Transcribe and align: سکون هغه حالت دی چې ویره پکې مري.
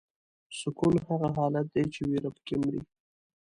سکون 0.59 0.93
هغه 1.07 1.27
حالت 1.37 1.67
دی 1.73 1.83
چې 1.93 2.01
ویره 2.09 2.29
پکې 2.35 2.55
مري. 2.61 2.81